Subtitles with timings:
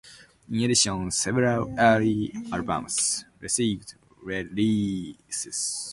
[0.51, 3.93] In addition, several early albums received
[4.23, 5.89] re-releases.